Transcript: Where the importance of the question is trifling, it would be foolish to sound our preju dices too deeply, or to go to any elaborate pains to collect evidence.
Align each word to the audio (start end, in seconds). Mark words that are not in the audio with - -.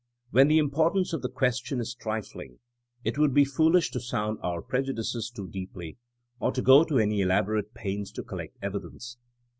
Where 0.31 0.45
the 0.45 0.57
importance 0.57 1.13
of 1.13 1.21
the 1.21 1.29
question 1.29 1.79
is 1.79 1.93
trifling, 1.93 2.57
it 3.03 3.19
would 3.19 3.35
be 3.35 3.45
foolish 3.45 3.91
to 3.91 3.99
sound 3.99 4.39
our 4.41 4.59
preju 4.63 4.95
dices 4.97 5.31
too 5.31 5.47
deeply, 5.47 5.99
or 6.39 6.51
to 6.53 6.61
go 6.63 6.83
to 6.83 6.97
any 6.97 7.21
elaborate 7.21 7.75
pains 7.75 8.11
to 8.13 8.23
collect 8.23 8.57
evidence. 8.63 9.19